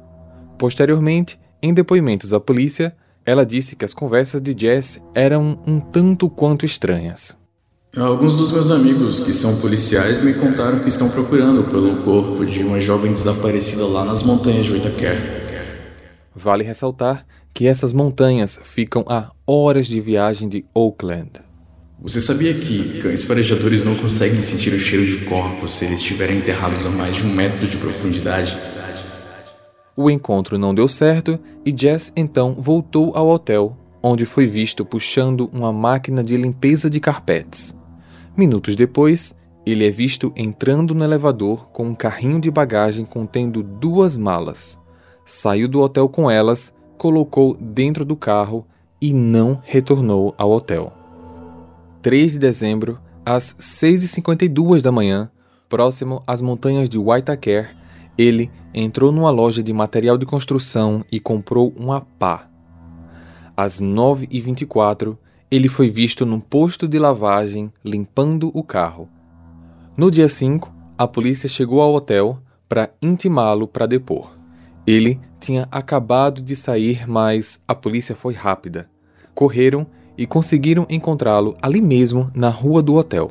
Posteriormente, 0.59 1.39
em 1.63 1.73
depoimentos 1.73 2.33
à 2.33 2.41
polícia, 2.41 2.97
ela 3.25 3.47
disse 3.47 3.77
que 3.77 3.85
as 3.85 3.95
conversas 3.95 4.43
de 4.43 4.57
Jess 4.59 5.01
eram 5.15 5.61
um 5.65 5.79
tanto 5.79 6.29
quanto 6.29 6.67
estranhas. 6.67 7.37
Alguns 7.97 8.37
dos 8.37 8.51
meus 8.51 8.73
amigos 8.73 9.21
que 9.21 9.33
são 9.33 9.61
policiais 9.61 10.21
me 10.21 10.35
contaram 10.35 10.81
que 10.81 10.89
estão 10.89 11.09
procurando 11.09 11.63
pelo 11.71 11.97
corpo 12.03 12.45
de 12.45 12.65
uma 12.65 12.81
jovem 12.81 13.13
desaparecida 13.13 13.87
lá 13.87 14.05
nas 14.05 14.25
montanhas 14.25 14.67
de 14.67 14.73
Waitakere. 14.73 15.41
Vale 16.35 16.65
ressaltar 16.65 17.25
que 17.53 17.67
essas 17.67 17.93
montanhas 17.93 18.61
ficam 18.65 19.05
a 19.09 19.31
horas 19.47 19.87
de 19.87 20.01
viagem 20.01 20.49
de 20.49 20.65
Oakland. 20.75 21.31
Você 22.03 22.21
sabia 22.21 22.55
que 22.55 23.03
cães 23.03 23.25
farejadores 23.25 23.85
não 23.85 23.95
conseguem 23.95 24.41
sentir 24.41 24.73
o 24.73 24.81
cheiro 24.81 25.05
de 25.05 25.25
corpos 25.27 25.75
se 25.75 25.85
eles 25.85 26.01
estiverem 26.01 26.39
enterrados 26.39 26.87
a 26.87 26.91
mais 26.91 27.17
de 27.17 27.27
um 27.27 27.35
metro 27.35 27.67
de 27.67 27.77
profundidade? 27.77 28.57
O 29.95 30.11
encontro 30.11 30.57
não 30.57 30.75
deu 30.75 30.89
certo 30.89 31.39
e 31.63 31.77
Jess 31.77 32.11
então 32.17 32.55
voltou 32.59 33.15
ao 33.15 33.29
hotel, 33.29 33.77
onde 34.03 34.25
foi 34.25 34.47
visto 34.47 34.83
puxando 34.83 35.51
uma 35.53 35.71
máquina 35.71 36.25
de 36.25 36.39
limpeza 36.39 36.89
de 36.89 36.99
carpetes. 36.99 37.77
Minutos 38.35 38.75
depois, 38.75 39.35
ele 39.67 39.87
é 39.87 39.91
visto 39.91 40.33
entrando 40.35 40.95
no 40.95 41.05
elevador 41.05 41.67
com 41.67 41.89
um 41.89 41.95
carrinho 41.95 42.41
de 42.41 42.51
bagagem 42.51 43.05
contendo 43.05 43.63
duas 43.63 44.17
malas. 44.17 44.79
Saiu 45.27 45.69
do 45.69 45.81
hotel 45.81 46.09
com 46.09 46.31
elas 46.31 46.73
colocou 47.01 47.57
dentro 47.59 48.05
do 48.05 48.15
carro 48.15 48.67
e 49.01 49.15
não 49.15 49.59
retornou 49.65 50.35
ao 50.37 50.51
hotel. 50.51 50.93
3 52.03 52.33
de 52.33 52.39
dezembro, 52.39 53.01
às 53.25 53.55
6h52 53.55 54.83
da 54.83 54.93
manhã, 54.93 55.31
próximo 55.67 56.23
às 56.27 56.43
montanhas 56.43 56.91
de 56.91 56.99
Waitakere, 56.99 57.69
ele 58.19 58.51
entrou 58.75 59.11
numa 59.11 59.31
loja 59.31 59.63
de 59.63 59.73
material 59.73 60.19
de 60.19 60.27
construção 60.27 61.03
e 61.11 61.19
comprou 61.19 61.73
uma 61.75 62.03
pá. 62.03 62.51
Às 63.57 63.81
9h24, 63.81 65.17
ele 65.51 65.69
foi 65.69 65.89
visto 65.89 66.27
num 66.27 66.39
posto 66.39 66.87
de 66.87 66.99
lavagem 66.99 67.73
limpando 67.83 68.51
o 68.53 68.63
carro. 68.63 69.09
No 69.97 70.11
dia 70.11 70.29
5, 70.29 70.71
a 70.99 71.09
polícia 71.09 71.49
chegou 71.49 71.81
ao 71.81 71.95
hotel 71.95 72.39
para 72.69 72.91
intimá-lo 73.01 73.67
para 73.67 73.87
depor. 73.87 74.37
Ele 74.87 75.19
tinha 75.41 75.67
acabado 75.71 76.43
de 76.43 76.55
sair, 76.55 77.09
mas 77.09 77.63
a 77.67 77.75
polícia 77.75 78.15
foi 78.15 78.35
rápida. 78.35 78.89
Correram 79.35 79.87
e 80.17 80.27
conseguiram 80.27 80.87
encontrá-lo 80.89 81.57
ali 81.63 81.81
mesmo, 81.81 82.31
na 82.35 82.51
rua 82.51 82.83
do 82.83 82.95
hotel. 82.95 83.31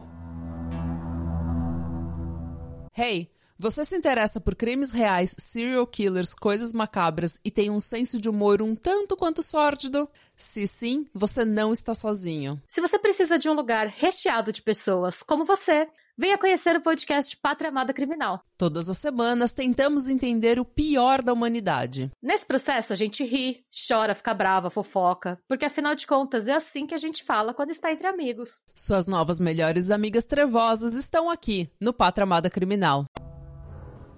Hey, 2.97 3.29
você 3.61 3.83
se 3.83 3.95
interessa 3.95 4.39
por 4.39 4.55
crimes 4.55 4.93
reais, 4.93 5.35
serial 5.37 5.85
killers, 5.85 6.33
coisas 6.33 6.71
macabras 6.71 7.39
e 7.43 7.51
tem 7.51 7.69
um 7.69 7.79
senso 7.79 8.17
de 8.17 8.29
humor 8.29 8.61
um 8.61 8.73
tanto 8.73 9.17
quanto 9.17 9.43
sórdido? 9.43 10.09
Se 10.37 10.65
sim, 10.65 11.05
você 11.13 11.43
não 11.43 11.73
está 11.73 11.93
sozinho. 11.93 12.57
Se 12.69 12.79
você 12.79 12.97
precisa 12.97 13.37
de 13.37 13.49
um 13.49 13.53
lugar 13.53 13.87
recheado 13.87 14.53
de 14.53 14.61
pessoas 14.61 15.21
como 15.21 15.43
você 15.43 15.89
Venha 16.21 16.37
conhecer 16.37 16.75
o 16.75 16.81
podcast 16.81 17.37
Pátria 17.37 17.69
Amada 17.69 17.93
Criminal. 17.93 18.41
Todas 18.57 18.89
as 18.89 18.97
semanas 18.97 19.53
tentamos 19.53 20.09
entender 20.09 20.59
o 20.59 20.65
pior 20.65 21.21
da 21.21 21.31
humanidade. 21.31 22.11
Nesse 22.21 22.45
processo 22.45 22.91
a 22.91 22.95
gente 22.97 23.23
ri, 23.23 23.63
chora, 23.87 24.13
fica 24.13 24.33
brava, 24.33 24.69
fofoca, 24.69 25.39
porque 25.47 25.63
afinal 25.63 25.95
de 25.95 26.05
contas 26.05 26.49
é 26.49 26.53
assim 26.53 26.85
que 26.85 26.93
a 26.93 26.97
gente 26.97 27.23
fala 27.23 27.53
quando 27.53 27.69
está 27.69 27.89
entre 27.89 28.05
amigos. 28.05 28.61
Suas 28.75 29.07
novas 29.07 29.39
melhores 29.39 29.89
amigas 29.89 30.25
trevosas 30.25 30.93
estão 30.93 31.29
aqui 31.29 31.71
no 31.79 31.93
Pátria 31.93 32.23
Amada 32.23 32.49
Criminal. 32.49 33.05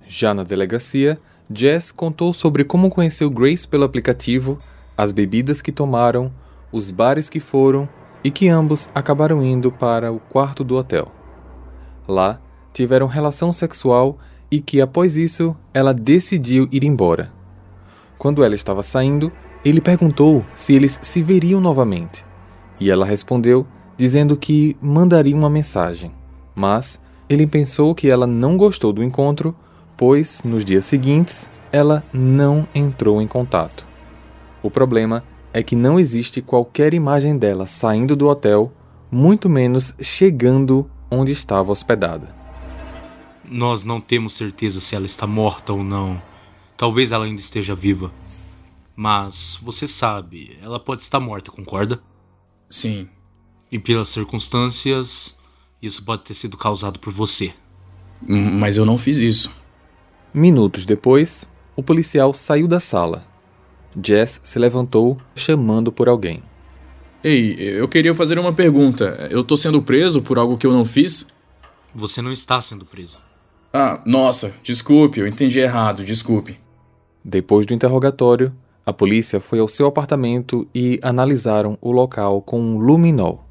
Já 0.08 0.34
na 0.34 0.42
delegacia, 0.42 1.22
Jess 1.54 1.92
contou 1.92 2.34
sobre 2.34 2.64
como 2.64 2.90
conheceu 2.90 3.30
Grace 3.30 3.68
pelo 3.68 3.84
aplicativo, 3.84 4.58
as 4.98 5.12
bebidas 5.12 5.62
que 5.62 5.72
tomaram, 5.72 6.34
os 6.72 6.90
bares 6.90 7.30
que 7.30 7.40
foram 7.40 7.88
e 8.24 8.32
que 8.32 8.50
ambos 8.50 8.90
acabaram 8.96 9.46
indo 9.46 9.72
para 9.72 10.12
o 10.12 10.20
quarto 10.20 10.64
do 10.64 10.76
hotel. 10.78 11.21
Lá, 12.08 12.40
tiveram 12.74 13.08
relação 13.08 13.52
sexual 13.52 14.18
e 14.50 14.60
que 14.60 14.82
após 14.82 15.18
isso 15.18 15.56
ela 15.74 15.94
decidiu 15.94 16.68
ir 16.72 16.84
embora. 16.84 17.32
Quando 18.18 18.44
ela 18.44 18.56
estava 18.56 18.84
saindo, 18.84 19.32
ele 19.64 19.80
perguntou 19.80 20.46
se 20.56 20.74
eles 20.74 21.00
se 21.02 21.22
veriam 21.22 21.62
novamente. 21.62 22.26
E 22.80 22.90
ela 22.90 23.06
respondeu 23.06 23.66
dizendo 23.98 24.36
que 24.36 24.76
mandaria 24.82 25.36
uma 25.36 25.50
mensagem. 25.50 26.12
Mas 26.56 27.00
ele 27.30 27.48
pensou 27.48 27.96
que 27.96 28.10
ela 28.10 28.28
não 28.28 28.58
gostou 28.58 28.92
do 28.92 29.04
encontro, 29.04 29.56
pois 29.96 30.42
nos 30.44 30.66
dias 30.66 30.86
seguintes 30.86 31.50
ela 31.72 32.04
não 32.12 32.68
entrou 32.76 33.22
em 33.22 33.28
contato. 33.28 33.86
O 34.62 34.70
problema 34.70 35.24
é 35.54 35.64
que 35.64 35.76
não 35.76 36.00
existe 36.00 36.42
qualquer 36.42 36.94
imagem 36.94 37.38
dela 37.38 37.66
saindo 37.66 38.16
do 38.16 38.28
hotel, 38.28 38.72
muito 39.10 39.50
menos 39.50 39.94
chegando 40.02 40.90
onde 41.12 41.34
estava 41.34 41.74
hospedada. 41.74 42.34
Nós 43.44 43.84
não 43.84 44.00
temos 44.00 44.34
certeza 44.34 44.80
se 44.80 44.96
ela 44.96 45.06
está 45.06 45.28
morta 45.28 45.74
ou 45.74 45.84
não. 45.84 46.22
Talvez 46.78 47.12
ela 47.12 47.26
ainda 47.26 47.42
esteja 47.42 47.76
viva. 47.76 48.12
Mas 48.96 49.60
você 49.62 49.88
sabe, 49.88 50.58
ela 50.62 50.80
pode 50.80 51.02
estar 51.02 51.20
morta, 51.20 51.52
concorda? 51.52 52.02
Sim. 52.70 53.10
E 53.70 53.78
pelas 53.78 54.10
circunstâncias, 54.10 55.38
isso 55.82 56.04
pode 56.06 56.22
ter 56.24 56.34
sido 56.34 56.56
causado 56.56 57.00
por 57.00 57.12
você. 57.12 57.54
Mas 58.22 58.78
eu 58.78 58.86
não 58.86 58.98
fiz 58.98 59.20
isso. 59.20 59.52
Minutos 60.34 60.86
depois, 60.86 61.46
o 61.76 61.84
policial 61.84 62.34
saiu 62.34 62.68
da 62.68 62.80
sala. 62.80 63.26
Jess 64.02 64.40
se 64.44 64.58
levantou, 64.58 65.18
chamando 65.36 65.92
por 65.92 66.08
alguém. 66.08 66.42
Ei, 67.24 67.56
eu 67.60 67.88
queria 67.88 68.16
fazer 68.16 68.40
uma 68.40 68.52
pergunta. 68.52 69.28
Eu 69.30 69.44
tô 69.44 69.56
sendo 69.56 69.80
preso 69.80 70.24
por 70.24 70.40
algo 70.40 70.58
que 70.58 70.66
eu 70.66 70.72
não 70.72 70.84
fiz? 70.84 71.28
Você 71.94 72.20
não 72.20 72.32
está 72.32 72.60
sendo 72.62 72.84
preso. 72.84 73.20
Ah, 73.72 74.02
nossa, 74.08 74.54
desculpe, 74.64 75.20
eu 75.20 75.28
entendi 75.28 75.60
errado, 75.60 76.04
desculpe. 76.04 76.60
Depois 77.24 77.68
do 77.68 77.76
interrogatório, 77.76 78.52
a 78.84 78.92
polícia 78.92 79.40
foi 79.40 79.60
ao 79.60 79.68
seu 79.68 79.86
apartamento 79.86 80.68
e 80.74 81.00
analisaram 81.04 81.78
o 81.80 81.92
local 81.92 82.42
com 82.42 82.60
um 82.60 82.80
luminol. 82.80 83.46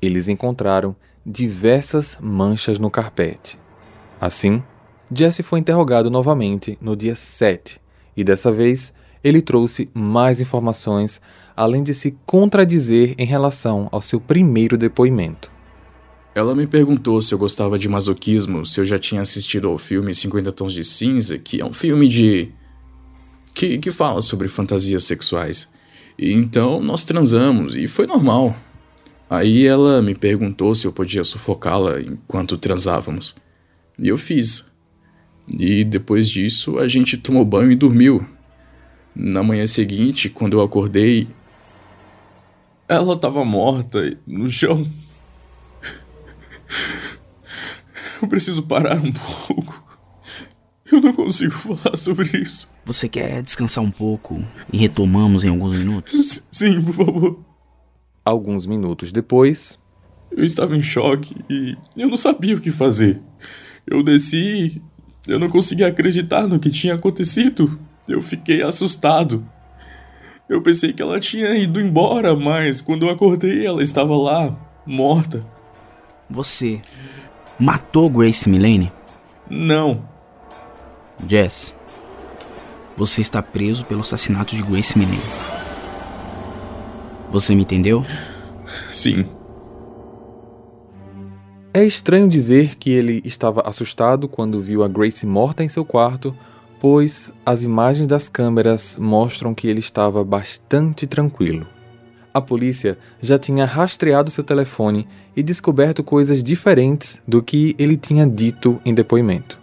Eles 0.00 0.28
encontraram 0.28 0.94
diversas 1.26 2.16
manchas 2.20 2.78
no 2.78 2.90
carpete. 2.90 3.58
Assim, 4.20 4.62
Jesse 5.12 5.42
foi 5.42 5.58
interrogado 5.58 6.08
novamente 6.08 6.78
no 6.80 6.94
dia 6.94 7.16
7 7.16 7.80
e 8.16 8.22
dessa 8.22 8.52
vez 8.52 8.94
ele 9.24 9.40
trouxe 9.40 9.88
mais 9.94 10.40
informações, 10.40 11.20
além 11.56 11.82
de 11.82 11.94
se 11.94 12.14
contradizer 12.26 13.14
em 13.16 13.24
relação 13.24 13.88
ao 13.90 14.02
seu 14.02 14.20
primeiro 14.20 14.76
depoimento. 14.76 15.50
Ela 16.34 16.54
me 16.54 16.66
perguntou 16.66 17.22
se 17.22 17.32
eu 17.32 17.38
gostava 17.38 17.78
de 17.78 17.88
masoquismo, 17.88 18.66
se 18.66 18.80
eu 18.80 18.84
já 18.84 18.98
tinha 18.98 19.22
assistido 19.22 19.68
ao 19.68 19.78
filme 19.78 20.14
50 20.14 20.52
Tons 20.52 20.74
de 20.74 20.84
Cinza, 20.84 21.38
que 21.38 21.60
é 21.60 21.64
um 21.64 21.72
filme 21.72 22.06
de. 22.06 22.48
que, 23.54 23.78
que 23.78 23.90
fala 23.90 24.20
sobre 24.20 24.48
fantasias 24.48 25.04
sexuais. 25.04 25.70
E 26.18 26.32
então 26.32 26.80
nós 26.80 27.04
transamos 27.04 27.76
e 27.76 27.86
foi 27.86 28.06
normal. 28.06 28.54
Aí 29.30 29.64
ela 29.64 30.02
me 30.02 30.14
perguntou 30.14 30.74
se 30.74 30.86
eu 30.86 30.92
podia 30.92 31.24
sufocá-la 31.24 32.00
enquanto 32.00 32.58
transávamos. 32.58 33.36
E 33.98 34.08
eu 34.08 34.18
fiz. 34.18 34.72
E 35.48 35.84
depois 35.84 36.28
disso 36.28 36.78
a 36.78 36.88
gente 36.88 37.16
tomou 37.16 37.44
banho 37.44 37.70
e 37.70 37.76
dormiu. 37.76 38.26
Na 39.14 39.42
manhã 39.42 39.66
seguinte, 39.66 40.28
quando 40.28 40.54
eu 40.54 40.62
acordei, 40.62 41.28
ela 42.88 43.14
estava 43.14 43.44
morta 43.44 44.12
no 44.26 44.50
chão. 44.50 44.86
Eu 48.20 48.28
preciso 48.28 48.62
parar 48.62 48.96
um 48.96 49.12
pouco. 49.12 49.82
Eu 50.90 51.00
não 51.00 51.12
consigo 51.12 51.52
falar 51.52 51.96
sobre 51.96 52.38
isso. 52.38 52.68
Você 52.84 53.08
quer 53.08 53.42
descansar 53.42 53.82
um 53.82 53.90
pouco 53.90 54.44
e 54.72 54.76
retomamos 54.76 55.44
em 55.44 55.48
alguns 55.48 55.76
minutos? 55.76 56.14
S 56.14 56.46
sim, 56.50 56.82
por 56.82 56.94
favor. 56.94 57.44
Alguns 58.24 58.66
minutos 58.66 59.12
depois. 59.12 59.78
Eu 60.30 60.44
estava 60.44 60.76
em 60.76 60.82
choque 60.82 61.36
e 61.48 61.76
eu 61.96 62.08
não 62.08 62.16
sabia 62.16 62.56
o 62.56 62.60
que 62.60 62.70
fazer. 62.70 63.20
Eu 63.86 64.02
desci. 64.02 64.82
Eu 65.26 65.38
não 65.38 65.48
conseguia 65.48 65.88
acreditar 65.88 66.46
no 66.46 66.58
que 66.58 66.70
tinha 66.70 66.94
acontecido. 66.94 67.78
Eu 68.08 68.22
fiquei 68.22 68.62
assustado. 68.62 69.46
Eu 70.48 70.60
pensei 70.60 70.92
que 70.92 71.00
ela 71.00 71.18
tinha 71.18 71.54
ido 71.54 71.80
embora, 71.80 72.36
mas 72.36 72.82
quando 72.82 73.06
eu 73.06 73.10
acordei, 73.10 73.66
ela 73.66 73.82
estava 73.82 74.14
lá, 74.16 74.54
morta. 74.84 75.44
Você 76.28 76.82
matou 77.58 78.10
Grace 78.10 78.48
Milane? 78.48 78.92
Não. 79.48 80.06
Jess, 81.26 81.74
você 82.96 83.22
está 83.22 83.42
preso 83.42 83.84
pelo 83.86 84.02
assassinato 84.02 84.54
de 84.54 84.62
Grace 84.62 84.98
Milane. 84.98 85.18
Você 87.30 87.54
me 87.54 87.62
entendeu? 87.62 88.04
Sim. 88.92 89.24
É 91.72 91.84
estranho 91.84 92.28
dizer 92.28 92.76
que 92.76 92.90
ele 92.90 93.22
estava 93.24 93.62
assustado 93.62 94.28
quando 94.28 94.60
viu 94.60 94.84
a 94.84 94.88
Grace 94.88 95.26
morta 95.26 95.64
em 95.64 95.68
seu 95.68 95.84
quarto 95.84 96.36
pois 96.84 97.32
as 97.46 97.62
imagens 97.62 98.06
das 98.06 98.28
câmeras 98.28 98.98
mostram 99.00 99.54
que 99.54 99.66
ele 99.66 99.80
estava 99.80 100.22
bastante 100.22 101.06
tranquilo. 101.06 101.66
A 102.34 102.42
polícia 102.42 102.98
já 103.22 103.38
tinha 103.38 103.64
rastreado 103.64 104.30
seu 104.30 104.44
telefone 104.44 105.08
e 105.34 105.42
descoberto 105.42 106.04
coisas 106.04 106.42
diferentes 106.42 107.22
do 107.26 107.42
que 107.42 107.74
ele 107.78 107.96
tinha 107.96 108.26
dito 108.26 108.78
em 108.84 108.92
depoimento. 108.92 109.58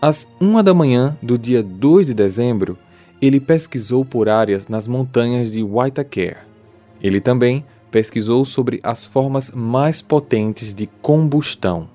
Às 0.00 0.26
uma 0.40 0.62
da 0.62 0.72
manhã 0.72 1.14
do 1.22 1.36
dia 1.36 1.62
2 1.62 2.06
de 2.06 2.14
dezembro, 2.14 2.78
ele 3.20 3.40
pesquisou 3.40 4.02
por 4.02 4.30
áreas 4.30 4.66
nas 4.66 4.88
montanhas 4.88 5.52
de 5.52 5.62
Waitakere. 5.62 6.38
Ele 6.98 7.20
também 7.20 7.62
pesquisou 7.90 8.42
sobre 8.46 8.80
as 8.82 9.04
formas 9.04 9.50
mais 9.50 10.00
potentes 10.00 10.74
de 10.74 10.86
combustão. 11.02 11.90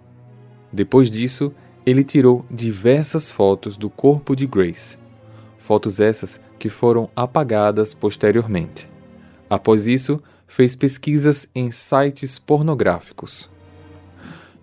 Depois 0.71 1.09
disso, 1.09 1.51
ele 1.85 2.03
tirou 2.03 2.45
diversas 2.49 3.31
fotos 3.31 3.77
do 3.77 3.89
corpo 3.89 4.35
de 4.35 4.45
Grace. 4.45 4.97
Fotos 5.57 5.99
essas 5.99 6.39
que 6.57 6.69
foram 6.69 7.09
apagadas 7.15 7.93
posteriormente. 7.93 8.89
Após 9.49 9.87
isso, 9.87 10.21
fez 10.47 10.75
pesquisas 10.75 11.47
em 11.53 11.71
sites 11.71 12.37
pornográficos. 12.37 13.49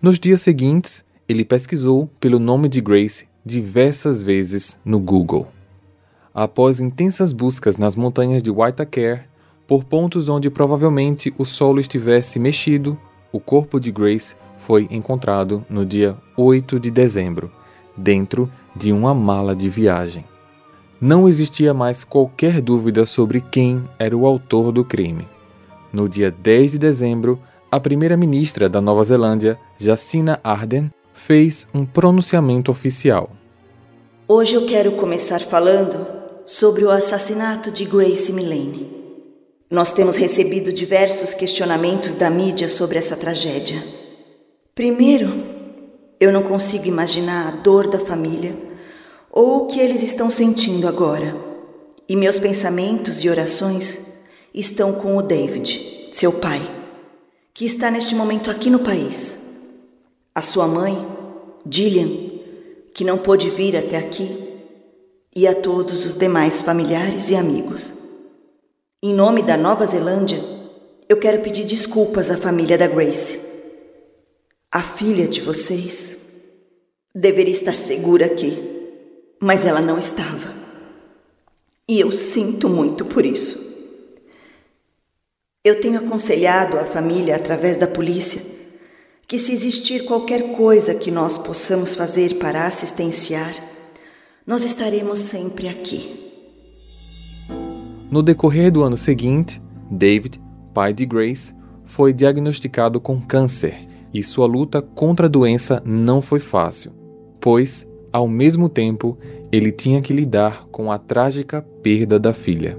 Nos 0.01 0.19
dias 0.19 0.41
seguintes, 0.41 1.05
ele 1.29 1.45
pesquisou 1.45 2.09
pelo 2.21 2.39
nome 2.39 2.69
de 2.69 2.81
Grace 2.81 3.27
diversas 3.45 4.23
vezes 4.23 4.79
no 4.85 4.99
Google. 4.99 5.49
Após 6.35 6.81
intensas 6.81 7.33
buscas 7.33 7.77
nas 7.77 7.97
montanhas 7.97 8.43
de 8.43 8.51
Waitakere, 8.51 9.23
por 9.67 9.85
pontos 9.85 10.29
onde 10.29 10.51
provavelmente 10.51 11.35
o 11.39 11.45
solo 11.45 11.81
estivesse 11.81 12.39
mexido, 12.39 12.99
o 13.33 13.41
corpo 13.41 13.81
de 13.81 13.91
Grace 13.91 14.37
foi 14.57 14.89
encontrado 14.91 15.65
no 15.69 15.85
dia 15.85 16.17
8 16.37 16.81
de 16.81 16.91
dezembro, 16.91 17.51
dentro 17.97 18.51
de 18.75 18.93
uma 18.93 19.15
mala 19.15 19.55
de 19.55 19.69
viagem. 19.69 20.25
Não 21.01 21.29
existia 21.29 21.75
mais 21.75 22.05
qualquer 22.05 22.61
dúvida 22.61 23.05
sobre 23.05 23.41
quem 23.41 23.87
era 23.99 24.17
o 24.17 24.27
autor 24.27 24.73
do 24.73 24.85
crime. 24.85 25.29
No 25.93 26.09
dia 26.09 26.31
10 26.31 26.73
de 26.73 26.79
dezembro, 26.79 27.39
a 27.71 27.79
primeira-ministra 27.79 28.69
da 28.69 28.81
Nova 28.81 29.05
Zelândia, 29.05 29.59
Jacinda 29.79 30.41
Ardern, 30.43 30.91
fez 31.13 31.69
um 31.75 31.85
pronunciamento 31.85 32.71
oficial. 32.71 33.31
Hoje 34.29 34.55
eu 34.55 34.67
quero 34.67 34.93
começar 34.93 35.41
falando 35.41 36.07
sobre 36.47 36.85
o 36.85 36.91
assassinato 36.91 37.71
de 37.71 37.85
Grace 37.85 38.33
Milane. 38.33 38.91
Nós 39.71 39.93
temos 39.93 40.17
recebido 40.17 40.73
diversos 40.73 41.35
questionamentos 41.35 42.15
da 42.15 42.31
mídia 42.31 42.69
sobre 42.69 42.99
essa 42.99 43.17
tragédia. 43.17 44.06
Primeiro, 44.77 45.33
eu 46.21 46.31
não 46.31 46.43
consigo 46.43 46.87
imaginar 46.87 47.49
a 47.49 47.51
dor 47.51 47.89
da 47.89 47.99
família 47.99 48.55
ou 49.33 49.63
o 49.63 49.67
que 49.69 49.81
eles 49.81 50.03
estão 50.03 50.31
sentindo 50.31 50.87
agora. 50.87 51.35
E 52.07 52.15
meus 52.15 52.39
pensamentos 52.39 53.25
e 53.25 53.31
orações 53.31 54.01
estão 54.53 54.93
com 54.93 55.17
o 55.17 55.23
David, 55.23 56.11
seu 56.13 56.31
pai, 56.31 56.61
que 57.55 57.65
está 57.65 57.91
neste 57.91 58.15
momento 58.15 58.51
aqui 58.51 58.69
no 58.69 58.81
país. 58.81 59.47
a 60.35 60.43
sua 60.43 60.69
mãe, 60.69 60.95
Gillian, 61.67 62.11
que 62.93 63.03
não 63.03 63.17
pôde 63.17 63.49
vir 63.49 63.79
até 63.79 63.97
aqui, 63.97 64.61
e 65.35 65.49
a 65.49 65.55
todos 65.55 66.05
os 66.05 66.15
demais 66.15 66.61
familiares 66.61 67.31
e 67.31 67.35
amigos. 67.35 67.95
Em 69.03 69.15
nome 69.15 69.43
da 69.43 69.57
Nova 69.57 69.87
Zelândia, 69.87 70.39
eu 71.09 71.17
quero 71.17 71.41
pedir 71.41 71.65
desculpas 71.65 72.31
à 72.31 72.37
família 72.37 72.77
da 72.77 72.87
Grace. 72.87 73.46
A 74.77 74.83
filha 74.83 75.27
de 75.27 75.41
vocês 75.41 76.19
deveria 77.15 77.55
estar 77.55 77.75
segura 77.75 78.27
aqui, 78.27 78.59
mas 79.41 79.65
ela 79.65 79.81
não 79.81 79.99
estava. 79.99 80.53
E 81.89 81.99
eu 81.99 82.13
sinto 82.13 82.69
muito 82.69 83.03
por 83.07 83.25
isso. 83.25 83.59
Eu 85.65 85.81
tenho 85.81 85.99
aconselhado 85.99 86.79
a 86.79 86.85
família 86.85 87.37
através 87.37 87.79
da 87.79 87.87
polícia 87.87 88.43
que, 89.27 89.39
se 89.39 89.51
existir 89.51 90.05
qualquer 90.05 90.53
coisa 90.53 90.95
que 90.95 91.11
nós 91.11 91.39
possamos 91.39 91.95
fazer 91.95 92.35
para 92.35 92.67
assistenciar, 92.67 93.55
nós 94.47 94.63
estaremos 94.63 95.21
sempre 95.21 95.69
aqui. 95.71 96.35
No 98.11 98.23
decorrer 98.23 98.71
do 98.71 98.83
ano 98.83 98.99
seguinte, 98.99 99.59
David, 99.91 100.39
pai 100.75 100.93
de 100.93 101.07
Grace, 101.07 101.55
foi 101.87 102.13
diagnosticado 102.13 103.01
com 103.01 103.19
câncer 103.19 103.96
e 104.19 104.23
sua 104.23 104.47
luta 104.47 104.81
contra 104.81 105.27
a 105.27 105.29
doença 105.29 105.83
não 105.85 106.23
foi 106.23 106.41
fácil, 106.41 106.91
pois, 107.39 107.87
ao 108.11 108.27
mesmo 108.27 108.67
tempo, 108.67 109.19
ele 109.53 109.71
tinha 109.71 110.01
que 110.01 110.15
lidar 110.15 110.67
com 110.73 110.91
a 110.91 110.97
trágica 110.97 111.61
perda 111.83 112.19
da 112.19 112.33
filha. 112.33 112.79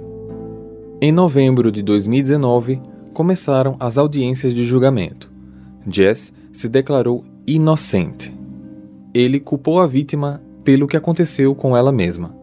Em 0.99 1.11
novembro 1.11 1.71
de 1.71 1.83
2019, 1.83 2.81
começaram 3.13 3.75
as 3.79 3.99
audiências 3.99 4.51
de 4.51 4.65
julgamento. 4.65 5.31
Jess 5.87 6.33
se 6.51 6.67
declarou 6.67 7.23
inocente. 7.45 8.35
Ele 9.13 9.39
culpou 9.39 9.79
a 9.79 9.85
vítima 9.85 10.41
pelo 10.63 10.87
que 10.87 10.97
aconteceu 10.97 11.53
com 11.53 11.77
ela 11.77 11.91
mesma. 11.91 12.35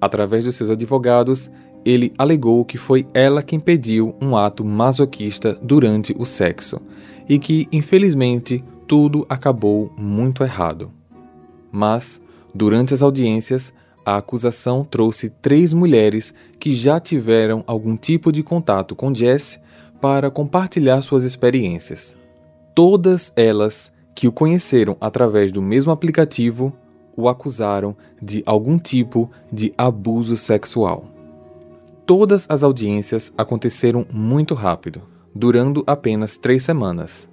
Através 0.00 0.42
de 0.42 0.52
seus 0.52 0.68
advogados, 0.68 1.48
ele 1.84 2.12
alegou 2.18 2.64
que 2.64 2.76
foi 2.76 3.06
ela 3.14 3.40
quem 3.40 3.60
pediu 3.60 4.16
um 4.20 4.36
ato 4.36 4.64
masoquista 4.64 5.56
durante 5.62 6.12
o 6.18 6.24
sexo 6.24 6.80
e 7.28 7.38
que, 7.38 7.68
infelizmente, 7.72 8.64
tudo 8.86 9.24
acabou 9.28 9.92
muito 9.96 10.42
errado. 10.42 10.90
Mas, 11.70 12.20
durante 12.54 12.92
as 12.92 13.02
audiências, 13.02 13.72
a 14.04 14.16
acusação 14.16 14.84
trouxe 14.84 15.30
três 15.30 15.72
mulheres 15.72 16.34
que 16.58 16.74
já 16.74 16.98
tiveram 16.98 17.62
algum 17.66 17.96
tipo 17.96 18.32
de 18.32 18.42
contato 18.42 18.94
com 18.94 19.14
Jesse 19.14 19.60
para 20.00 20.30
compartilhar 20.30 21.00
suas 21.02 21.24
experiências. 21.24 22.16
Todas 22.74 23.32
elas 23.36 23.92
que 24.14 24.26
o 24.26 24.32
conheceram 24.32 24.96
através 25.00 25.52
do 25.52 25.62
mesmo 25.62 25.92
aplicativo 25.92 26.72
o 27.16 27.28
acusaram 27.28 27.96
de 28.20 28.42
algum 28.46 28.78
tipo 28.78 29.30
de 29.52 29.72
abuso 29.76 30.36
sexual. 30.36 31.04
Todas 32.04 32.46
as 32.48 32.64
audiências 32.64 33.32
aconteceram 33.38 34.06
muito 34.10 34.54
rápido, 34.54 35.02
durando 35.34 35.82
apenas 35.86 36.36
três 36.36 36.62
semanas. 36.62 37.28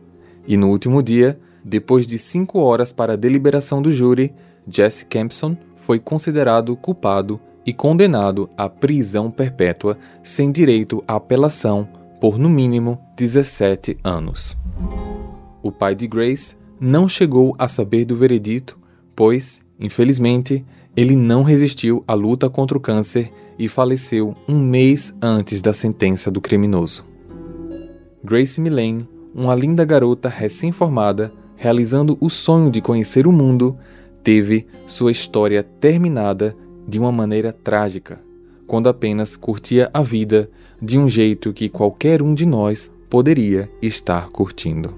E 0.48 0.58
no 0.58 0.70
último 0.70 1.04
dia, 1.04 1.40
depois 1.64 2.08
de 2.08 2.18
cinco 2.18 2.60
horas 2.60 2.92
para 2.92 3.14
a 3.14 3.18
deliberação 3.18 3.82
do 3.82 3.92
júri, 3.92 4.34
Jesse 4.68 5.06
Campson 5.06 5.58
foi 5.76 6.00
considerado 6.00 6.76
culpado 6.76 7.40
e 7.66 7.74
condenado 7.74 8.50
à 8.58 8.70
prisão 8.70 9.30
perpétua 9.30 9.98
sem 10.24 10.52
direito 10.52 11.04
à 11.08 11.16
apelação 11.16 11.88
por 12.20 12.38
no 12.38 12.50
mínimo 12.50 13.00
17 13.16 13.98
anos. 14.04 14.58
O 15.62 15.72
pai 15.72 15.96
de 15.96 16.08
Grace 16.08 16.56
não 16.80 17.08
chegou 17.08 17.56
a 17.58 17.68
saber 17.68 18.06
do 18.06 18.16
veredito, 18.16 18.78
pois, 19.16 19.62
infelizmente, 19.80 20.66
ele 20.96 21.16
não 21.16 21.44
resistiu 21.44 22.04
à 22.08 22.14
luta 22.14 22.50
contra 22.50 22.78
o 22.78 22.82
câncer 22.82 23.32
e 23.58 23.68
faleceu 23.68 24.36
um 24.48 24.60
mês 24.60 25.16
antes 25.22 25.62
da 25.62 25.74
sentença 25.74 26.32
do 26.32 26.42
criminoso. 26.42 27.09
Grace 28.24 28.60
Millane, 28.60 29.08
uma 29.34 29.56
linda 29.56 29.86
garota 29.86 30.28
recém-formada, 30.28 31.32
realizando 31.56 32.18
o 32.20 32.30
sonho 32.30 32.70
de 32.70 32.82
conhecer 32.82 33.26
o 33.26 33.32
mundo, 33.32 33.78
teve 34.22 34.68
sua 34.88 35.12
história 35.12 35.64
terminada 35.64 36.56
de 36.88 37.00
uma 37.00 37.12
maneira 37.12 37.54
trágica, 37.54 38.20
quando 38.68 38.90
apenas 38.90 39.36
curtia 39.36 39.90
a 39.94 40.02
vida 40.02 40.50
de 40.82 41.00
um 41.00 41.08
jeito 41.08 41.54
que 41.54 41.70
qualquer 41.70 42.22
um 42.22 42.34
de 42.34 42.46
nós 42.46 42.92
poderia 43.10 43.70
estar 43.82 44.30
curtindo. 44.30 44.94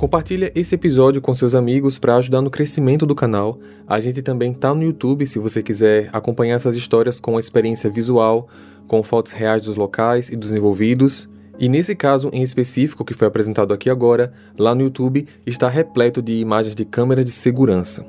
Compartilha 0.00 0.50
esse 0.54 0.74
episódio 0.74 1.20
com 1.20 1.34
seus 1.34 1.54
amigos 1.54 1.98
para 1.98 2.16
ajudar 2.16 2.40
no 2.40 2.48
crescimento 2.48 3.04
do 3.04 3.14
canal. 3.14 3.58
A 3.86 4.00
gente 4.00 4.22
também 4.22 4.54
tá 4.54 4.74
no 4.74 4.82
YouTube 4.82 5.26
se 5.26 5.38
você 5.38 5.62
quiser 5.62 6.08
acompanhar 6.10 6.54
essas 6.54 6.74
histórias 6.74 7.20
com 7.20 7.36
a 7.36 7.38
experiência 7.38 7.90
visual, 7.90 8.48
com 8.88 9.02
fotos 9.02 9.32
reais 9.32 9.62
dos 9.62 9.76
locais 9.76 10.30
e 10.30 10.36
dos 10.36 10.56
envolvidos. 10.56 11.28
E 11.58 11.68
nesse 11.68 11.94
caso 11.94 12.30
em 12.32 12.40
específico 12.42 13.04
que 13.04 13.12
foi 13.12 13.28
apresentado 13.28 13.74
aqui 13.74 13.90
agora, 13.90 14.32
lá 14.58 14.74
no 14.74 14.80
YouTube 14.80 15.28
está 15.44 15.68
repleto 15.68 16.22
de 16.22 16.32
imagens 16.40 16.74
de 16.74 16.86
câmeras 16.86 17.26
de 17.26 17.30
segurança. 17.30 18.02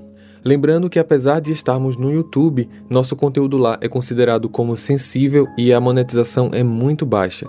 Lembrando 0.46 0.90
que 0.90 0.98
apesar 0.98 1.42
de 1.42 1.52
estarmos 1.52 1.98
no 1.98 2.10
YouTube, 2.10 2.70
nosso 2.90 3.18
conteúdo 3.18 3.58
lá 3.58 3.78
é 3.82 3.90
considerado 3.90 4.48
como 4.48 4.78
sensível 4.78 5.46
e 5.58 5.74
a 5.74 5.82
monetização 5.82 6.52
é 6.54 6.64
muito 6.64 7.06
baixa. 7.06 7.48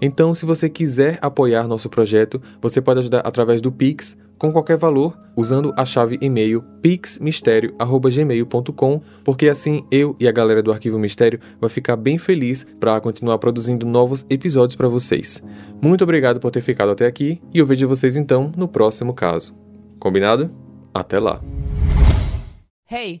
Então, 0.00 0.32
se 0.34 0.46
você 0.46 0.68
quiser 0.68 1.18
apoiar 1.20 1.66
nosso 1.66 1.88
projeto, 1.88 2.40
você 2.60 2.80
pode 2.80 3.00
ajudar 3.00 3.18
através 3.20 3.60
do 3.60 3.72
Pix 3.72 4.16
com 4.38 4.52
qualquer 4.52 4.76
valor, 4.76 5.18
usando 5.36 5.74
a 5.76 5.84
chave 5.84 6.16
e-mail 6.20 6.62
pixmistério@gmail.com, 6.80 9.02
porque 9.24 9.48
assim 9.48 9.84
eu 9.90 10.14
e 10.20 10.28
a 10.28 10.32
galera 10.32 10.62
do 10.62 10.70
Arquivo 10.70 10.96
Mistério 10.98 11.40
vai 11.60 11.68
ficar 11.68 11.96
bem 11.96 12.18
feliz 12.18 12.64
para 12.78 13.00
continuar 13.00 13.38
produzindo 13.38 13.84
novos 13.84 14.24
episódios 14.30 14.76
para 14.76 14.86
vocês. 14.88 15.42
Muito 15.82 16.04
obrigado 16.04 16.38
por 16.38 16.52
ter 16.52 16.62
ficado 16.62 16.92
até 16.92 17.06
aqui 17.06 17.42
e 17.52 17.58
eu 17.58 17.66
vejo 17.66 17.88
vocês 17.88 18.16
então 18.16 18.52
no 18.56 18.68
próximo 18.68 19.12
caso. 19.12 19.52
Combinado? 19.98 20.48
Até 20.94 21.18
lá. 21.18 21.42
Hey, 22.90 23.20